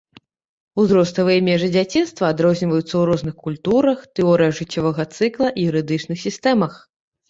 [0.83, 6.87] Узроставыя межы дзяцінства адрозніваюцца ў розных культурах, тэорыях жыццёвага цыкла і юрыдычных сістэмах.